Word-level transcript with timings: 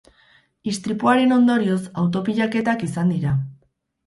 Istripuaren 0.71 1.35
ondorioz 1.35 1.77
auto-pilaketak 2.05 2.89
izan 2.89 3.15
dira. 3.17 3.37